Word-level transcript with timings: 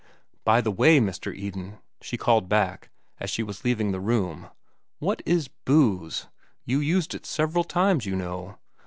"By 0.43 0.61
the 0.61 0.71
way, 0.71 0.99
Mr. 0.99 1.31
Eden," 1.31 1.77
she 2.01 2.17
called 2.17 2.49
back, 2.49 2.89
as 3.19 3.29
she 3.29 3.43
was 3.43 3.63
leaving 3.63 3.91
the 3.91 3.99
room. 3.99 4.49
"What 4.97 5.21
is 5.27 5.47
booze? 5.47 6.25
You 6.65 6.79
used 6.79 7.13
it 7.13 7.27
several 7.27 7.63
times, 7.63 8.07
you 8.07 8.15
know." 8.15 8.57